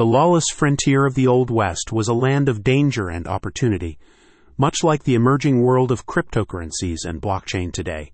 [0.00, 3.98] The lawless frontier of the Old West was a land of danger and opportunity,
[4.56, 8.12] much like the emerging world of cryptocurrencies and blockchain today.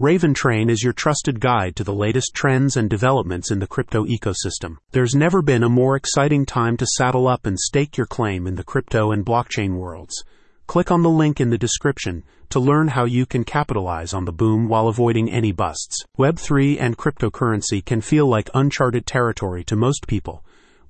[0.00, 4.04] Raven Train is your trusted guide to the latest trends and developments in the crypto
[4.06, 4.78] ecosystem.
[4.90, 8.56] There's never been a more exciting time to saddle up and stake your claim in
[8.56, 10.24] the crypto and blockchain worlds.
[10.66, 14.32] Click on the link in the description to learn how you can capitalize on the
[14.32, 16.02] boom while avoiding any busts.
[16.18, 20.42] Web3 and cryptocurrency can feel like uncharted territory to most people.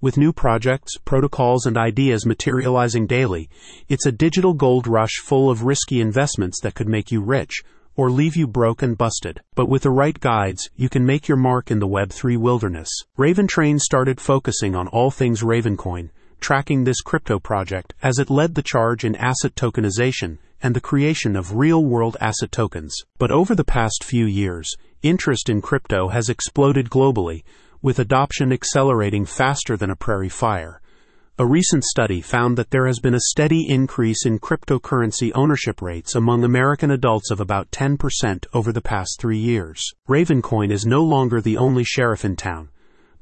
[0.03, 3.51] With new projects, protocols, and ideas materializing daily,
[3.87, 7.63] it's a digital gold rush full of risky investments that could make you rich
[7.97, 9.43] or leave you broke and busted.
[9.55, 12.89] But with the right guides, you can make your mark in the Web3 wilderness.
[13.19, 16.09] Raven Train started focusing on all things Ravencoin,
[16.41, 21.37] tracking this crypto project as it led the charge in asset tokenization and the creation
[21.37, 22.97] of real world asset tokens.
[23.19, 27.43] But over the past few years, interest in crypto has exploded globally,
[27.83, 30.81] with adoption accelerating faster than a prairie fire.
[31.39, 36.15] A recent study found that there has been a steady increase in cryptocurrency ownership rates
[36.15, 39.83] among American adults of about 10% over the past three years.
[40.07, 42.69] Ravencoin is no longer the only sheriff in town.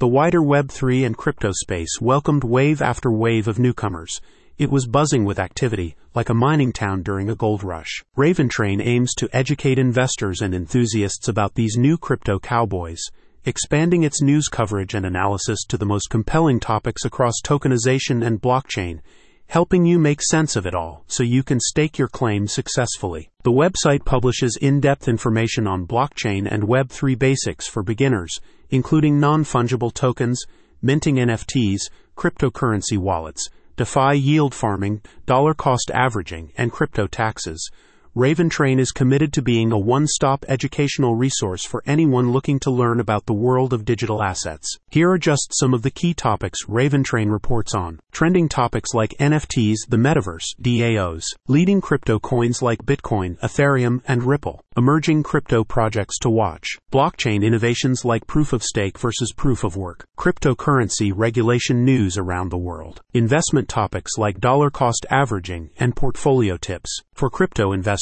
[0.01, 4.21] The wider Web3 and crypto space welcomed wave after wave of newcomers.
[4.59, 8.03] It was buzzing with activity, like a mining town during a gold rush.
[8.17, 13.01] Raventrain aims to educate investors and enthusiasts about these new crypto cowboys
[13.45, 19.01] expanding its news coverage and analysis to the most compelling topics across tokenization and blockchain,
[19.47, 23.31] helping you make sense of it all so you can stake your claim successfully.
[23.45, 28.39] The website publishes in depth information on blockchain and Web3 basics for beginners,
[28.71, 30.45] including non fungible tokens,
[30.83, 37.71] minting NFTs, cryptocurrency wallets, DeFi yield farming, dollar cost averaging, and crypto taxes
[38.17, 43.01] Raventrain is committed to being a one stop educational resource for anyone looking to learn
[43.01, 44.79] about the world of digital assets.
[44.91, 48.01] Here are just some of the key topics Raventrain reports on.
[48.11, 54.63] Trending topics like NFTs, the metaverse, DAOs, leading crypto coins like Bitcoin, Ethereum, and Ripple,
[54.77, 60.07] emerging crypto projects to watch, blockchain innovations like proof of stake versus proof of work,
[60.19, 67.03] cryptocurrency regulation news around the world, investment topics like dollar cost averaging and portfolio tips.
[67.15, 67.98] For crypto investors,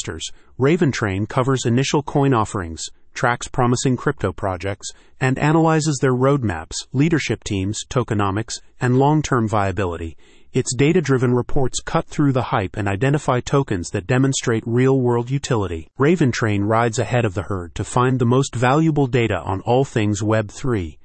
[0.58, 2.82] Raventrain covers initial coin offerings,
[3.14, 4.90] tracks promising crypto projects,
[5.20, 10.16] and analyzes their roadmaps, leadership teams, tokenomics, and long term viability.
[10.52, 15.30] Its data driven reports cut through the hype and identify tokens that demonstrate real world
[15.30, 15.88] utility.
[15.98, 20.22] Raventrain rides ahead of the herd to find the most valuable data on all things
[20.22, 20.96] Web3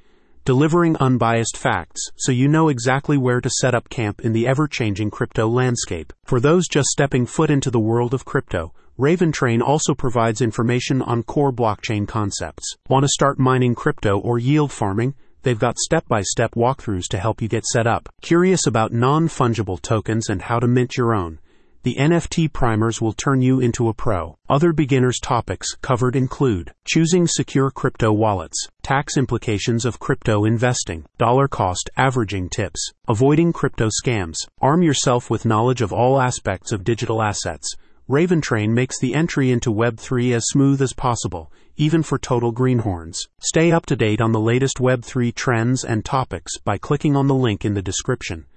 [0.43, 4.67] delivering unbiased facts so you know exactly where to set up camp in the ever
[4.67, 6.11] changing crypto landscape.
[6.23, 11.23] For those just stepping foot into the world of crypto, Raventrain also provides information on
[11.23, 12.75] core blockchain concepts.
[12.89, 15.15] Want to start mining crypto or yield farming?
[15.43, 18.09] They've got step by step walkthroughs to help you get set up.
[18.21, 21.39] Curious about non fungible tokens and how to mint your own?
[21.83, 24.35] The NFT primers will turn you into a pro.
[24.47, 31.47] Other beginners topics covered include choosing secure crypto wallets, tax implications of crypto investing, dollar
[31.47, 37.19] cost averaging tips, avoiding crypto scams, arm yourself with knowledge of all aspects of digital
[37.19, 37.73] assets,
[38.11, 43.17] Raventrain makes the entry into Web3 as smooth as possible, even for total greenhorns.
[43.39, 47.33] Stay up to date on the latest Web3 trends and topics by clicking on the
[47.33, 48.47] link in the description.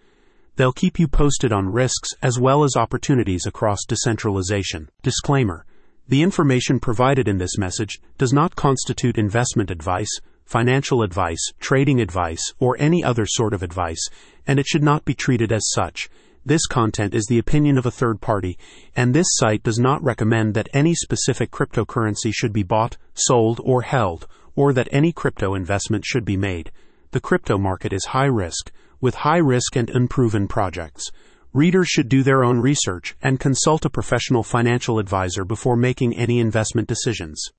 [0.56, 4.88] They'll keep you posted on risks as well as opportunities across decentralization.
[5.04, 5.64] Disclaimer
[6.08, 12.42] The information provided in this message does not constitute investment advice, financial advice, trading advice,
[12.58, 14.04] or any other sort of advice,
[14.48, 16.08] and it should not be treated as such.
[16.46, 18.58] This content is the opinion of a third party,
[18.94, 23.80] and this site does not recommend that any specific cryptocurrency should be bought, sold, or
[23.80, 26.70] held, or that any crypto investment should be made.
[27.12, 31.10] The crypto market is high risk, with high risk and unproven projects.
[31.54, 36.40] Readers should do their own research and consult a professional financial advisor before making any
[36.40, 37.42] investment decisions.